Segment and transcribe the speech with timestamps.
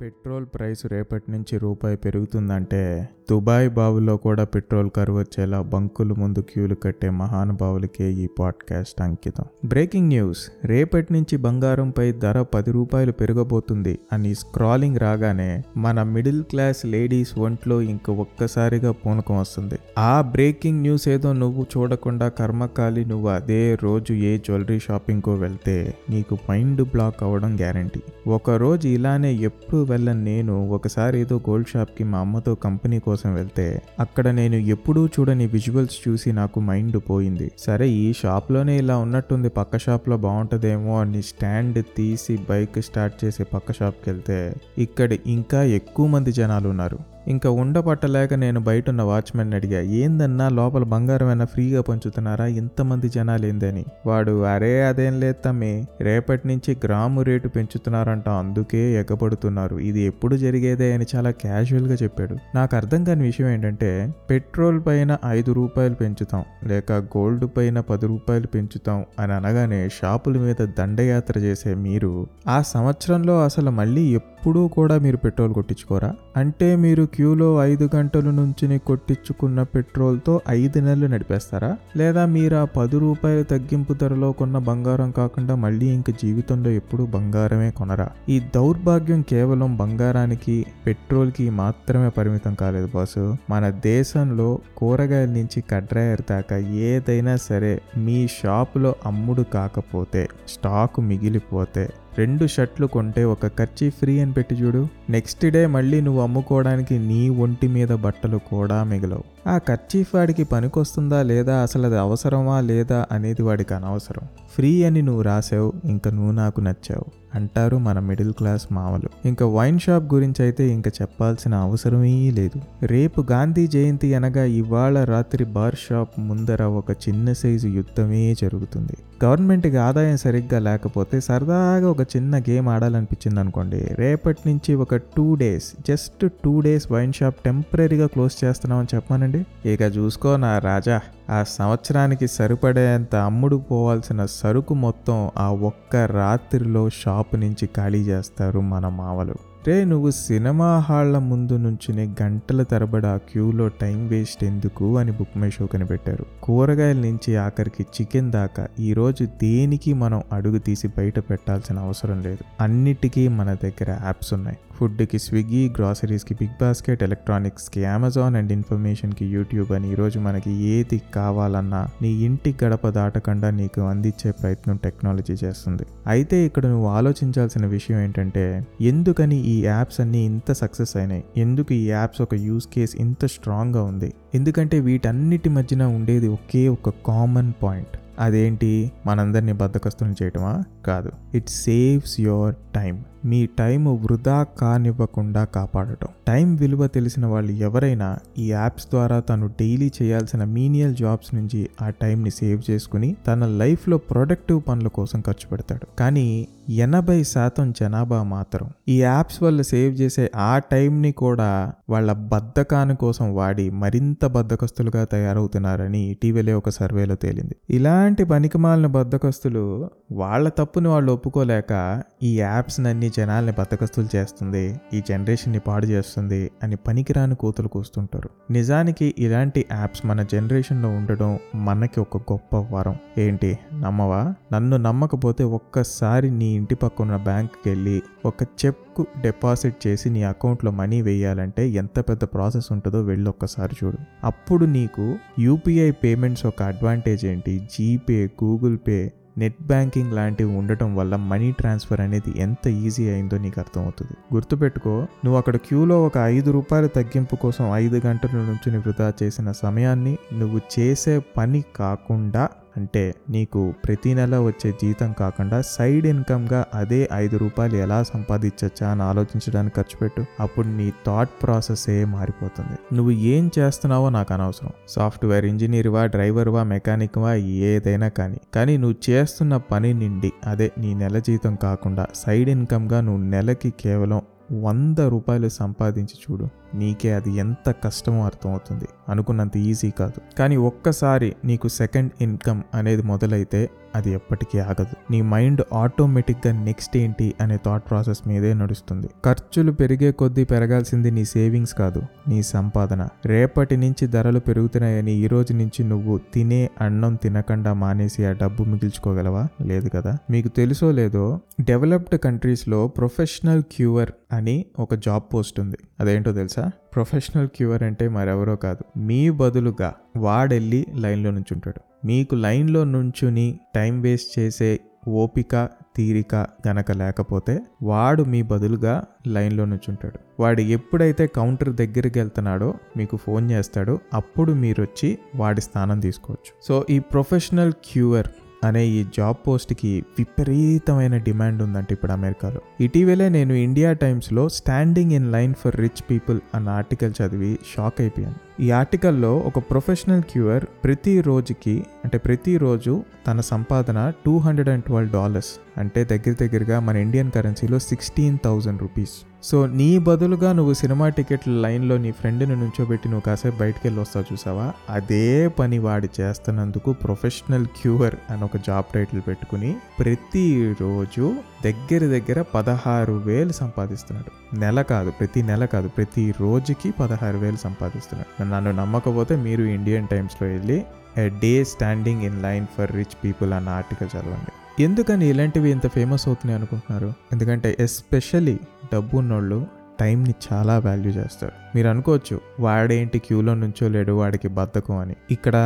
[0.00, 6.74] Petrol price రేపటి నుంచి రూపాయి పెరుగుతుందంటే దుబాయ్ బావుల్లో కూడా పెట్రోల్ కరువు వచ్చేలా బంకులు ముందు క్యూలు
[6.74, 9.44] కట్టే మహానుభావులకే ఈ పాడ్కాస్ట్ అంకితం.
[9.64, 16.86] బ్రేకింగ్ న్యూస్ రేపటి నుంచి బంగారంపై ధర పది రూపాయలు పెరగబోతుంది అని స్క్రాలింగ్ రాగానే మన మిడిల్ క్లాస్
[16.86, 19.74] లేడీస్ ఒంట్లో ఇంక ఒక్కసారిగా పూనకం వస్తుంది.
[19.98, 26.38] ఆ బ్రేకింగ్ న్యూస్ ఏదో నువ్వు చూడకుండా కర్మకాలి నువ్వు అదే రోజు ఏ జ్యువెలరీ షాపింగ్కో వెళ్తే నీకు
[26.50, 28.00] మైండ్ బ్లాక్ అవ్వడం గ్యారంటీ.
[28.26, 34.28] ఒకరోజు ఇలానే ఎప్పుడు వెళ్ళని నేను ఒకసారి ఏదో గోల్డ్ షాప్కి మా అమ్మతో కంపెనీ కోసం వెళ్తే అక్కడ
[34.28, 37.52] నేను ఎప్పుడూ చూడని విజువల్స్ చూసి నాకు మైండ్ పోయింది.
[37.58, 43.72] సరే ఈ షాప్లోనే ఇలా ఉన్నట్టుంది పక్క షాప్లో బాగుంటుందేమో అని స్టాండ్ తీసి బైక్ స్టార్ట్ చేసి పక్క
[43.72, 47.13] షాప్కి వెళ్తే ఇక్కడ ఇంకా ఎక్కువ మంది జనాలు ఉన్నారు.
[47.28, 52.46] ఇంకా ఉండపట్టలేక నేను బయట ఉన్న వాచ్మెన్ అడిగా ఏందన్నా లోపల బంగారం అయినా ఫ్రీగా పంచుతున్నారా?
[52.46, 53.84] ఇంతమంది జనాలు ఏందని?
[54.06, 55.86] వాడు అరే అదేం లేదు తమ్మి.
[56.00, 59.76] రేపటి నుంచి గ్రాము రేటు పెంచుతున్నారంట అందుకే ఎగబడుతున్నారు.
[59.76, 60.92] ఇది ఎప్పుడు జరిగేదే?
[60.92, 62.36] అని చాలా క్యాజువల్గా చెప్పాడు.
[62.54, 68.46] నాకు అర్థం కాని విషయం ఏంటంటే పెట్రోల్ పైన ఐదు రూపాయలు పెంచుతాం లేక గోల్డ్ పైన పది రూపాయలు
[68.46, 74.02] పెంచుతాం అని అనగానే షాపుల మీద దండయాత్ర చేసే మీరు ఆ సంవత్సరంలో అసలు మళ్ళీ
[74.44, 76.14] ఎప్పుడూ కూడా మీరు పెట్రోల్ కొట్టించుకోరా?
[76.36, 81.76] అంటే మీరు క్యూలో ఐదు గంటల నుంచి కొట్టించుకున్న పెట్రోల్తో ఐదు నెలలు నడిపేస్తారా?
[81.96, 87.70] లేదా మీరు ఆ పది రూపాయల తగ్గింపు ధరలో కొన్న బంగారం కాకుండా మళ్ళీ ఇంక జీవితంలో ఎప్పుడూ బంగారమే
[87.70, 88.08] కొనరా?
[88.28, 93.36] ఈ దౌర్భాగ్యం కేవలం బంగారానికి పెట్రోల్కి మాత్రమే పరిమితం కాలేదు బాసు.
[93.50, 102.46] మన దేశంలో కూరగాయల నుంచి కడ్రాయర్ దాకా ఏదైనా సరే మీ షాపులో అమ్ముడు కాకపోతే స్టాక్ మిగిలిపోతే రెండు
[102.46, 104.88] షర్ట్లు కొంటే ఒక ఖర్చీ ఫ్రీ అని పెట్టి చూడు.
[105.10, 109.48] నెక్స్ట్ డే మళ్ళీ నువ్వు అమ్ముకోవడానికి నీ ఒంటి మీద బట్టలు కూడా మిగలవు.
[109.48, 114.28] ఆ ఖర్చీఫ్ వాడికి పనికొస్తుందా లేదా అసలు అది అవసరమా లేదా అనేది వాడికి అనవసరం.
[114.54, 117.23] ఫ్రీ అని నువ్వు రాసావు ఇంకా నువ్వు నాకు నచ్చావు.
[117.34, 119.10] అంటారు మన మిడిల్ క్లాస్ మామలు.
[119.24, 122.86] ఇంకా వైన్ షాప్ గురించి అయితే ఇంకా చెప్పాల్సిన అవసరమే లేదు.
[122.86, 128.96] రేపు గాంధీ జయంతి అనగా ఇవాళ రాత్రి బార్ షాప్ ముందర ఒక చిన్న సైజు యుద్ధమే జరుగుతుంది.
[129.24, 135.72] గవర్నమెంట్కి ఆదాయం సరిగ్గా లేకపోతే సరదాగా ఒక చిన్న గేమ్ ఆడాలనిపించింది అనుకోండి రేపటి నుంచి ఒక two days
[135.88, 141.00] just two days wine shop టెంపరీగా క్లోజ్ చేస్తున్నామని చెప్పానండి ఇక చూసుకో నా రాజా
[141.30, 148.88] ఆ సంవత్సరానికి సరిపడేంత అమ్ముడు పోవాల్సిన సరుకు మొత్తం ఆ ఒక్క రాత్రిలో షాప్ నుంచి ఖాళీ చేస్తారు మన
[148.88, 149.34] మావలు.
[149.68, 155.38] రే నువ్వు సినిమా హాళ్ళ ముందు నుంచునే గంటల తరబడి ఆ క్యూలో టైం వేస్ట్ ఎందుకు అని బుక్
[155.38, 161.78] మై షో కనిపెట్టారు కూరగాయల నుంచి ఆఖరికి చికెన్ దాకా ఈరోజు దేనికి మనం అడుగు తీసి బయట పెట్టాల్సిన
[161.78, 162.62] అవసరం లేదు.
[162.62, 164.56] అన్నిటికీ మన దగ్గర యాప్స్ ఉన్నాయి.
[164.78, 171.88] ఫుడ్కి స్విగ్గీ గ్రాసరీస్కి బిగ్ బాస్కెట్ ఎలక్ట్రానిక్స్కి అమెజాన్ అండ్ ఇన్ఫర్మేషన్కి యూట్యూబ్ అని ఈరోజు మనకి ఏది కావాలన్నా
[172.02, 175.86] నీ ఇంటి గడప దాటకుండా నీకు అందించే ప్రయత్నం టెక్నాలజీ చేస్తుంది.
[176.06, 181.24] అయితే ఇక్కడ నువ్వు ఆలోచించాల్సిన విషయం ఏంటంటే ఎందుకని ఈ యాప్స్ అన్నీ ఇంత సక్సెస్ అయినాయి?
[181.36, 184.14] ఎందుకు ఈ యాప్స్ ఒక యూస్ కేస్ ఇంత స్ట్రాంగ్గా ఉంది?
[184.34, 187.96] ఎందుకంటే వీటన్నిటి మధ్యన ఉండేది ఒకే ఒక కామన్ పాయింట్.
[188.18, 188.92] అదేంటి?
[189.06, 190.62] మనందరినీ బద్దకస్తులను చేయటమా?
[190.86, 191.10] కాదు.
[191.34, 196.08] ఇట్ సేవ్స్ యువర్ టైం మీ టైం వృధా కానివ్వకుండా కాపాడటం.
[196.26, 201.90] టైం విలువ తెలిసిన వాళ్ళు ఎవరైనా ఈ యాప్స్ ద్వారా తను డైలీ చేయాల్సిన మీనియల్ జాబ్స్ నుంచి ఆ
[201.90, 205.96] టైంని సేవ్ చేసుకుని తన లైఫ్లో ప్రొడక్టివ్ పనుల కోసం ఖర్చు పెడతాడు.
[205.96, 208.68] కానీ ఎనభై శాతం జనాభా మాత్రం.
[208.88, 215.98] ఈ యాప్స్ వల్ల సేవ్ చేసే ఆ టైంని కూడా వాళ్ళ బద్ధకాని కోసం వాడి మరింత బద్ధకస్తులుగా తయారవుతున్నారని
[215.98, 217.56] ఇటీవలే ఒక సర్వేలో తేలింది.
[217.70, 225.86] ఇలాంటి పనికిమాలిన బద్ధకస్తులు వాళ్ళ తప్పుని వాళ్ళు ఒప్పుకోలేక ఈ యాప్స్నన్నీ జనాల్ని బతకస్తులు చేస్తుంది ఈ జనరేషన్ని పాడు
[225.86, 228.30] చేస్తుంది అని పనికిరాని కూతులు కూస్తుంటారు.
[228.52, 232.96] నిజానికి ఇలాంటి యాప్స్ మన జనరేషన్లో ఉండడం మనకి ఒక గొప్ప వరం.
[233.18, 233.58] ఏంటి?
[233.80, 234.34] నమ్మవా?
[234.52, 241.02] నన్ను నమ్మకపోతే ఒక్కసారి నీ ఇంటి పక్కన బ్యాంక్కి వెళ్ళి ఒక చెక్ డిపాజిట్ చేసి నీ అకౌంట్లో మనీ
[241.02, 243.98] వేయాలంటే ఎంత పెద్ద ప్రాసెస్ ఉంటుందో వెళ్ళి ఒక్కసారి చూడు.
[244.24, 247.68] అప్పుడు నీకు యూపీఐ పేమెంట్స్ ఒక అడ్వాంటేజ్ ఏంటి?
[247.72, 253.60] GPay Google Pay net banking లాంటివి ఉండటం వల్ల మనీ ట్రాన్స్ఫర్ అనేది ఎంత ఈజీ అయిందో నీకు
[253.60, 254.34] అర్థమవుతుంది.
[254.34, 260.18] గుర్తుపెట్టుకో నువ్వు అక్కడ క్యూలో ఒక ఐదు రూపాయల తగ్గింపు కోసం ఐదు గంటల నుంచి వృధా చేసిన సమయాన్ని
[260.32, 267.36] నువ్వు చేసే పని కాకుండా అంటే నీకు ప్రతి నెల వచ్చే జీతం కాకుండా సైడ్ ఇన్కమ్గా అదే ఐదు
[267.36, 270.24] రూపాయలు ఎలా సంపాదించచ్చా అని ఆలోచించడానికి ఖర్చు పెట్టు.
[270.40, 272.94] అప్పుడు నీ థాట్ ప్రాసెస్ ఏ మారిపోతుంది.
[272.94, 274.70] నువ్వు ఏం చేస్తున్నావో నాకు అనవసరం.
[274.88, 278.38] సాఫ్ట్వేర్ ఇంజనీర్వా డ్రైవర్వా మెకానిక్వా ఏదైనా కానీ.
[278.54, 284.22] కానీ నువ్వు చేస్తున్న పని నిండి అదే నీ నెల జీతం కాకుండా సైడ్ ఇన్కమ్గా నువ్వు నెలకి కేవలం
[284.52, 286.48] వంద రూపాయలు సంపాదించి చూడు.
[286.74, 288.84] నీకే అది ఎంత కష్టమో అర్థమవుతుంది.
[289.08, 290.36] అనుకున్నంత ఈజీ కాదు.
[290.38, 295.12] కానీ ఒక్కసారి నీకు సెకండ్ ఇన్కమ్ అనేది మొదలైతే అది ఎప్పటికీ ఆగదు.
[295.12, 299.08] నీ మైండ్ ఆటోమేటిక్గా నెక్స్ట్ ఏంటి అనే థాట్ ప్రాసెస్ మీదే నడుస్తుంది.
[299.24, 303.08] ఖర్చులు పెరిగే కొద్దీ పెరగాల్సింది నీ సేవింగ్స్ కాదు నీ సంపాదన.
[303.26, 309.48] రేపటి నుంచి ధరలు పెరుగుతున్నాయని ఈ రోజు నుంచి నువ్వు తినే అన్నం తినకుండా మానేసి ఆ డబ్బు మిగిల్చుకోగలవా?
[309.62, 310.18] లేదు కదా?
[310.30, 315.76] మీకు తెలుసో లేదో డెవలప్డ్ కంట్రీస్లో ప్రొఫెషనల్ క్యూవర్ అని ఒక జాబ్ పోస్ట్ ఉంది.
[316.00, 316.63] అదేంటో తెలుసా?
[316.94, 318.98] ప్రొఫెషనల్ క్యూర్ అంటే మరెవరో కాదు.
[318.98, 322.06] మీ బదులుగా వాడెళ్ళి లైన్లో నుంచుంటాడు.
[322.06, 330.42] మీకు లైన్లో నుంచుని టైం వేస్ట్ చేసే ఓపిక తీరిక గనక లేకపోతే వాడు మీ బదులుగా లైన్లో నుంచుంటాడు.
[330.42, 333.98] వాడు ఎప్పుడైతే కౌంటర్ దగ్గరికి వెళ్తున్నాడో మీకు ఫోన్ చేస్తాడో.
[334.14, 336.52] అప్పుడు మీరు వచ్చి వాడి స్థానం తీసుకోవచ్చు.
[336.68, 338.26] సో ఈ ప్రొఫెషనల్ క్యూర్
[338.64, 342.60] అనే ఈ జాబ్ పోస్ట్కి విపరీతమైన డిమాండ్ ఉందంట ఇప్పుడు అమెరికాలో.
[342.80, 348.34] ఇటీవలే నేను ఇండియా టైమ్స్లో standing in line for rich people అన్న ఆర్టికల్ చదివి షాక్ అయిపోయాను.
[348.62, 355.12] ఈ ఆర్టికల్లో ఒక ప్రొఫెషనల్ క్యూర్ ప్రతి రోజుకి అంటే ప్రతిరోజు తన సంపాదన two hundred and twelve
[355.12, 359.16] dollars అంటే దగ్గర దగ్గరగా మన ఇండియన్ కరెన్సీలో సిక్స్టీన్ థౌజండ్ రూపీస్.
[359.44, 364.32] సో నీ బదులుగా నువ్వు సినిమా టికెట్ల లైన్లో నీ ఫ్రెండ్ని నుంచోబెట్టి నువ్వు కాసేపు బయటికి వెళ్ళి వస్తావు
[364.32, 364.72] చూసావా?
[364.90, 373.12] అదే పని వాడు చేస్తున్నందుకు ప్రొఫెషనల్ క్యూవర్ అని ఒక జాబ్ టైటిల్ పెట్టుకుని ప్రతిరోజు దగ్గర దగ్గర పదహారు
[373.12, 374.60] వేలు సంపాదిస్తున్నాడు.
[374.60, 378.54] నెల కాదు ప్రతి నెల కాదు ప్రతి రోజుకి పదహారు వేలు సంపాదిస్తున్నాడు.
[378.54, 380.84] నన్ను నమ్మకపోతే మీరు ఇండియన్ టైమ్స్లో వెళ్ళి
[381.18, 384.82] a day standing in line for rich people అన్న ఆర్టికల్ చదవండి.
[384.82, 387.12] ఎందుకని ఇలాంటివి ఇంత ఫేమస్ అవుతున్నాయి అనుకుంటున్నారు?
[387.32, 388.58] ఎందుకంటే ఎస్పెషలీ
[388.94, 389.60] డబ్బు ఉన్నోళ్ళు
[390.00, 391.52] టైంని చాలా వాల్యూ చేస్తారు.
[391.74, 395.16] మీరు అనుకోవచ్చు వాడేంటి క్యూలో నుంచో లేడు వాడికి బద్ధకం అని.
[395.30, 395.56] ఇక్కడ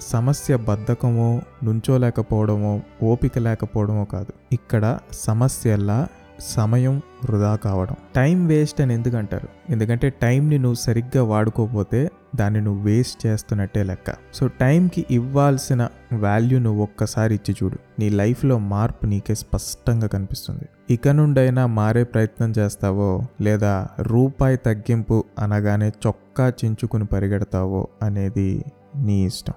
[0.00, 1.28] సమస్య బద్ధకమో
[1.64, 2.72] నుంచోలేకపోవడమో
[3.02, 4.32] ఓపిక లేకపోవడమో కాదు.
[4.52, 5.98] ఇక్కడ సమస్యల్లా
[6.40, 7.94] సమయం వృధా కావడం.
[8.16, 9.48] టైం వేస్ట్ అని ఎందుకంటారు?
[9.70, 14.14] ఎందుకంటే టైంని నువ్వు సరిగ్గా వాడుకోపోతే దాన్ని నువ్వు వేస్ట్ చేస్తున్నట్టే లెక్క.
[14.34, 17.78] సో టైంకి ఇవ్వాల్సిన వాల్యూ నువ్వు ఒక్కసారి ఇచ్చి చూడు.
[17.98, 20.94] నీ లైఫ్లో మార్పు నీకే స్పష్టంగా కనిపిస్తుంది.
[20.94, 28.64] ఇక నుండైనా మారే ప్రయత్నం చేస్తావో లేదా రూపాయి తగ్గింపు అనగానే చొక్కా చించుకుని పరిగెడతావో అనేది
[28.96, 29.54] నీ ఇష్టం.